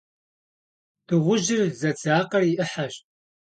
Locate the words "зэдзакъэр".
1.79-2.43